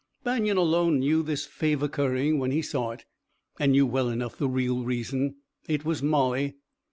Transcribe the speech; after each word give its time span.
Banion 0.23 0.57
alone 0.57 0.97
knew 0.97 1.21
this 1.21 1.45
favor 1.45 1.87
currying 1.87 2.39
when 2.39 2.49
he 2.49 2.63
saw 2.63 2.89
it, 2.89 3.05
and 3.59 3.71
knew 3.73 3.85
well 3.85 4.09
enough 4.09 4.35
the 4.35 4.49
real 4.49 4.83
reason. 4.83 5.35
It 5.67 5.85
was 5.85 6.01
Molly! 6.01 6.55